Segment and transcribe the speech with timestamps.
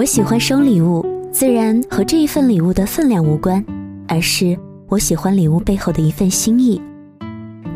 [0.00, 3.62] 我喜欢收礼物，自然和这一份礼物的分量无关，
[4.08, 6.80] 而是我喜欢礼物背后的一份心意。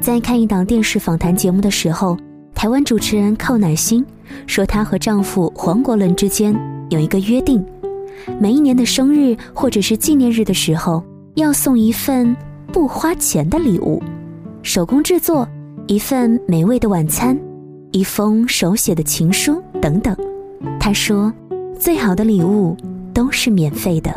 [0.00, 2.16] 在看一档电视访谈节目的时候，
[2.54, 4.02] 台湾主持人寇乃馨
[4.46, 6.58] 说，她和丈夫黄国伦之间
[6.88, 7.62] 有一个约定，
[8.40, 11.04] 每一年的生日或者是纪念日的时候，
[11.34, 12.34] 要送一份
[12.72, 14.02] 不花钱的礼物，
[14.62, 15.46] 手工制作
[15.88, 17.38] 一份美味的晚餐。
[17.92, 20.16] 一封手写的情书等等，
[20.80, 21.30] 她说
[21.78, 22.76] ：“最好的礼物
[23.12, 24.14] 都是免费的。”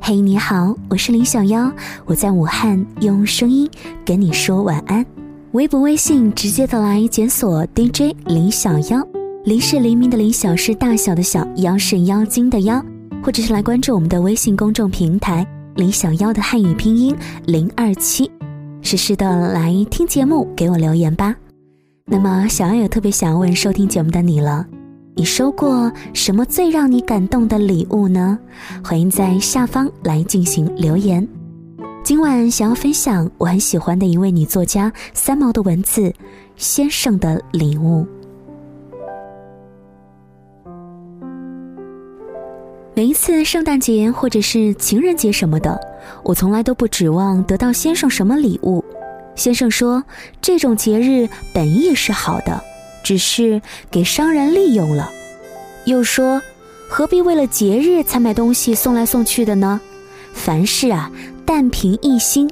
[0.00, 1.70] 嘿，你好，我是林小妖，
[2.06, 3.68] 我在武汉用声音
[4.04, 5.04] 跟你说晚安。
[5.52, 9.06] 微博、微信直接的来检索 DJ 林小妖，
[9.44, 12.82] 林是黎明的林，小是大小的小，妖是妖精的妖，
[13.22, 17.14] 或者是来关注我们的微信公众平台林小妖的汉语拼音
[17.44, 18.30] 零二七，
[18.82, 21.34] 实时的来听节目，给我留言吧。
[22.06, 24.66] 那么，小爱有特别想要问收听节目的你了，
[25.18, 28.38] 你收过什么最让你感动的礼物呢？
[28.84, 31.26] 欢迎在下方来进行留言。
[32.04, 36.02] 今晚想要分享我很喜欢的一位女作家三毛的文字，
[36.54, 38.06] 《先生的礼物》。
[42.94, 45.80] 每一次圣诞节或者是情人节什么的，
[46.22, 48.84] 我从来都不指望得到先生什么礼物。
[49.34, 50.00] 先生说
[50.40, 52.62] ：“这种节日本意是好的，
[53.08, 55.10] 只是给商人利用了。”
[55.86, 56.42] 又说
[56.90, 59.80] ：“何必为了节日才买东西送来送去的呢？
[60.34, 61.10] 凡事啊，
[61.46, 62.50] 但凭一心，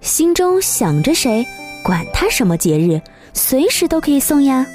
[0.00, 1.44] 心中想着谁，
[1.84, 2.98] 管他什么节日，
[3.34, 4.66] 随时都可以送呀。”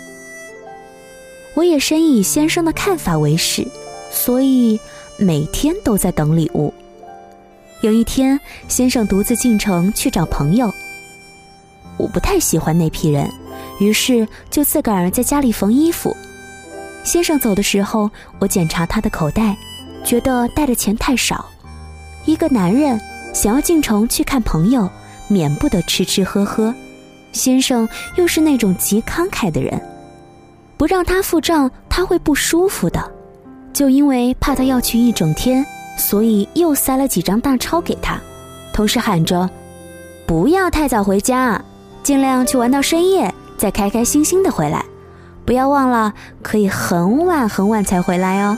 [1.58, 3.68] 我也深以先生的看法为是，
[4.12, 4.80] 所以
[5.18, 6.72] 每天都在等礼物。
[7.82, 10.72] 有一天，先生独自进城去找朋友。
[11.98, 13.28] 我不太喜欢那批人，
[13.80, 16.16] 于是就自个儿在家里缝衣服。
[17.04, 19.58] 先生走的时候，我检查他的口袋，
[20.04, 21.46] 觉得带的钱太少。
[22.26, 23.00] 一个男人
[23.34, 24.88] 想要进城去看朋友，
[25.28, 26.73] 免不得吃吃喝喝。
[27.32, 29.82] 先生又是那种极慷慨的人，
[30.78, 33.12] 不让他付账他会不舒服的。
[33.72, 35.66] 就因为怕他要去一整天，
[35.98, 38.20] 所以又塞了几张大钞给他，
[38.73, 39.50] 同时喊着
[40.28, 41.60] ：“不要太早回家。”
[42.02, 44.86] 尽量去玩到深夜，再开开心心的回来，
[45.45, 48.58] 不要忘了可以很晚很晚才回来哦。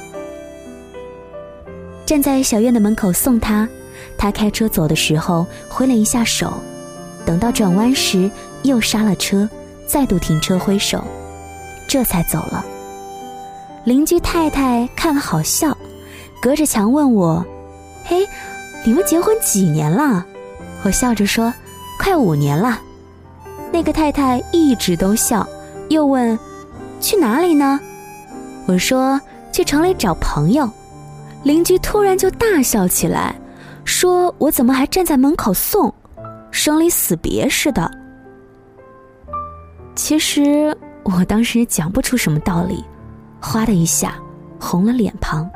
[2.05, 3.67] 站在小院的门口送他，
[4.15, 6.53] 他开车走的时候挥了一下手，
[7.25, 8.29] 等到转弯时
[8.61, 9.49] 又刹了车，
[9.87, 11.03] 再度停车挥手，
[11.87, 12.63] 这才走了。
[13.83, 15.75] 邻居太太看了好笑，
[16.43, 17.43] 隔着墙问我
[18.05, 18.27] ：“嘿，
[18.85, 20.23] 你们结婚几年了？”
[20.85, 21.51] 我笑着说
[21.97, 22.79] ：“快五年了。”
[23.71, 25.47] 那个太太一直都笑，
[25.89, 26.37] 又问
[26.99, 27.79] ：“去哪里呢？”
[28.67, 29.19] 我说
[29.51, 30.69] ：“去城里找朋友。”
[31.43, 33.35] 邻居突然就大笑起来，
[33.83, 35.93] 说：“我怎么还站在门口送，
[36.51, 37.89] 生离死别似的？”
[39.95, 42.83] 其实我当时讲不出什么道理，
[43.41, 44.15] 哗的一下
[44.59, 45.49] 红了脸庞。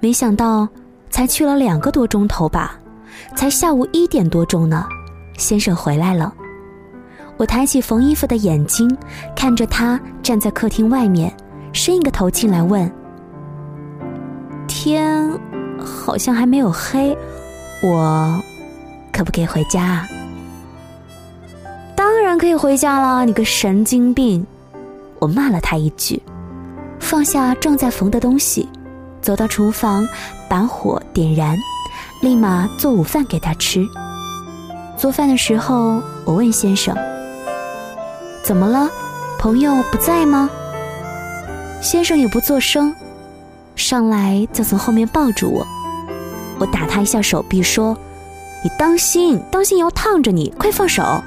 [0.00, 0.68] 没想到
[1.10, 2.76] 才去了两个多钟头吧，
[3.36, 4.84] 才下午一点多钟呢，
[5.38, 6.34] 先生回来了。
[7.40, 8.94] 我抬起缝衣服的眼睛，
[9.34, 11.34] 看着他站在客厅外面，
[11.72, 12.92] 伸一个头进来问
[14.68, 15.26] ：“天
[15.78, 17.16] 好像还没有黑，
[17.82, 18.38] 我
[19.10, 20.08] 可不可以回家啊
[21.96, 24.46] ？”“当然可以回家了，你个神经病！”
[25.18, 26.22] 我骂了他一句，
[26.98, 28.68] 放下正在缝的东西，
[29.22, 30.06] 走到厨房，
[30.46, 31.56] 把火点燃，
[32.20, 33.82] 立马做午饭给他吃。
[34.94, 36.94] 做饭的时候，我问先生。
[38.50, 38.90] 怎么了？
[39.38, 40.50] 朋友不在吗？
[41.80, 42.92] 先生也不作声，
[43.76, 45.64] 上来就从后面抱住我。
[46.58, 47.96] 我打他一下手臂，说
[48.64, 51.22] ：“你当心，当心油烫着你，快放手。”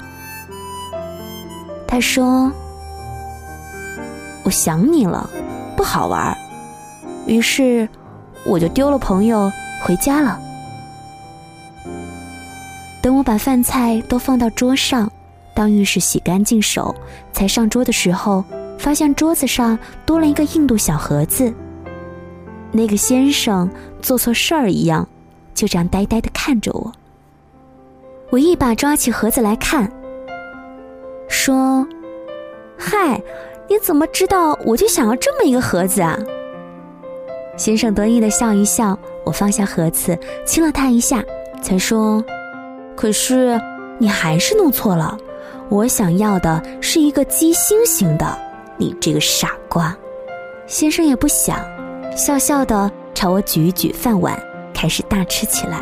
[1.88, 2.52] 他说
[4.44, 5.30] ：“我想你了，
[5.78, 6.36] 不好玩。”
[7.24, 7.88] 于是
[8.44, 9.50] 我就丢了朋友
[9.82, 10.38] 回家了。
[13.00, 15.10] 等我把饭菜都放到桌上。
[15.54, 16.94] 当浴室洗干净手，
[17.32, 18.44] 才上桌的时候，
[18.76, 21.52] 发现桌子上多了一个印度小盒子。
[22.72, 23.70] 那个先生
[24.02, 25.08] 做错事儿一样，
[25.54, 26.92] 就这样呆呆的看着我。
[28.30, 29.88] 我一把抓起盒子来看，
[31.28, 31.86] 说
[32.76, 33.22] ：“嗨，
[33.68, 36.18] 你怎么知道我就想要这么一个盒子啊？”
[37.56, 41.22] 先生得意的笑一笑，我放下盒子，亲了他一下，
[41.62, 42.24] 才说
[42.96, 43.60] ：“可是
[43.98, 45.16] 你还是弄错了。”
[45.74, 48.24] 我想要的是一个鸡心形的，
[48.76, 49.92] 你这个傻瓜！
[50.68, 51.58] 先生也不想，
[52.16, 54.40] 笑笑的朝我举一举饭碗，
[54.72, 55.80] 开始大吃起来。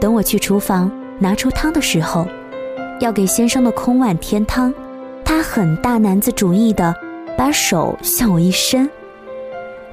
[0.00, 2.26] 等我去厨房拿出汤的时候，
[2.98, 4.74] 要给先生的空碗添汤，
[5.24, 6.92] 他很大男子主义的
[7.36, 8.90] 把手向我一伸。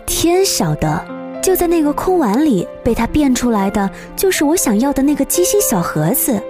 [0.07, 1.05] 天晓得，
[1.43, 6.41] 就在那个空碗里被他变出来的，就是我想要的那个鸡心小盒子。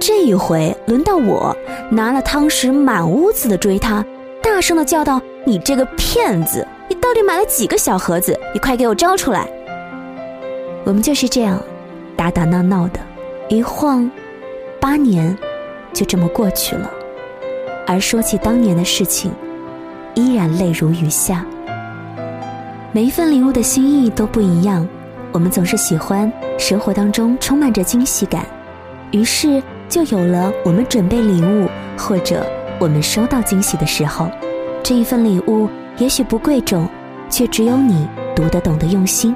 [0.00, 1.54] 这一回轮到我
[1.90, 4.04] 拿了汤匙，满屋子的追他，
[4.42, 6.66] 大声的叫道：“你这个骗子！
[6.88, 8.38] 你到底买了几个小盒子？
[8.54, 9.48] 你快给我招出来！”
[10.84, 11.60] 我们就是这样，
[12.16, 13.00] 打打闹闹的，
[13.48, 14.10] 一晃，
[14.80, 15.36] 八年，
[15.92, 16.88] 就这么过去了。
[17.86, 19.32] 而说起当年的事情，
[20.14, 21.44] 依然泪如雨下。
[22.92, 24.86] 每一份礼物的心意都不一样，
[25.32, 28.46] 我们总是喜欢生活当中充满着惊喜感，
[29.10, 32.46] 于是就有了我们准备礼物或者
[32.78, 34.30] 我们收到惊喜的时候。
[34.82, 36.88] 这一份礼物也许不贵重，
[37.28, 39.34] 却只有你读得懂的用心。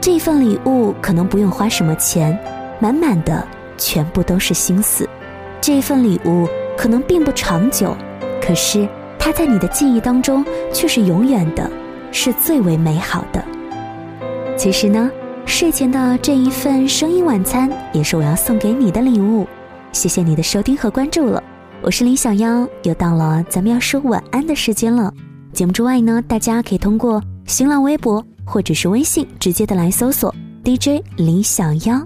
[0.00, 2.38] 这一份礼物可能不用花什么钱，
[2.78, 3.46] 满满的
[3.76, 5.08] 全部都是心思。
[5.60, 7.96] 这一份礼物可能并不长久，
[8.40, 11.70] 可是它在你的记忆当中却是永远的。
[12.14, 13.42] 是最为美好的。
[14.54, 15.10] 其实呢，
[15.46, 19.46] 睡前的这一份声音晚餐，也是我要送给你的礼物。
[19.92, 21.42] 谢谢你的收听和关注了，
[21.82, 25.12] 我是林小妖，又到了咱们要说晚安的时间了。
[25.52, 30.34] 节目之外呢，大家可以通过新浪微博或者是微信直接的来搜索
[30.64, 32.02] DJ 林小妖。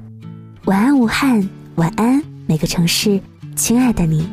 [0.65, 3.21] 晚安，武汉，晚安，每个城市，
[3.55, 4.29] 亲爱的你。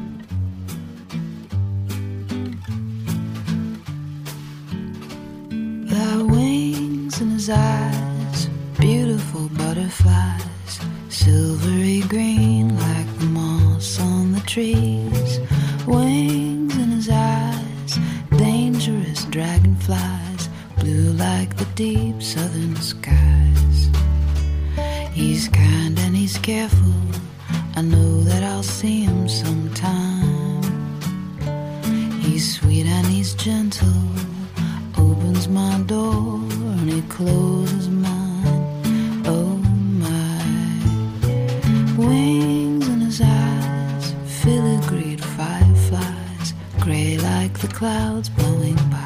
[7.50, 8.48] eyes,
[8.80, 10.40] beautiful butterfly
[11.14, 15.40] silvery green like the moss on the trees.
[15.86, 18.00] Wings in his eyes,
[18.36, 20.50] dangerous dragonflies,
[20.80, 23.92] blue like the deep southern skies.
[25.14, 26.96] He's kind and he's careful,
[27.76, 30.64] I know that I'll see him sometime.
[32.22, 34.02] He's sweet and he's gentle,
[34.98, 36.40] opens my door
[36.80, 37.53] and he closes
[47.74, 49.00] clouds blowing by.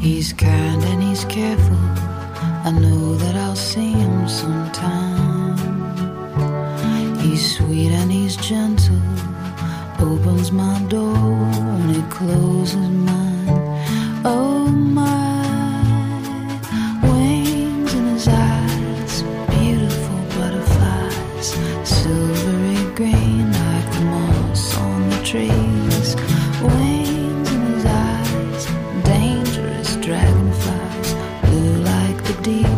[0.00, 1.76] He's kind and he's careful.
[2.64, 5.27] I know that I'll see him sometime.
[7.38, 9.00] He's sweet and he's gentle.
[10.00, 13.48] Opens my door and it closes mine.
[14.24, 16.58] Oh my,
[17.00, 21.54] wings in his eyes, beautiful butterflies,
[21.84, 26.16] silvery green like the moss on the trees.
[26.60, 28.66] Wings in his eyes,
[29.04, 31.14] dangerous dragonflies,
[31.44, 32.77] blue like the deep.